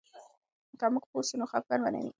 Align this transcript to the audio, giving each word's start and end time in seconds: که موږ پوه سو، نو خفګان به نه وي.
که 0.79 0.85
موږ 0.93 1.03
پوه 1.11 1.23
سو، 1.27 1.35
نو 1.39 1.45
خفګان 1.51 1.79
به 1.83 1.89
نه 1.93 1.99
وي. 2.01 2.09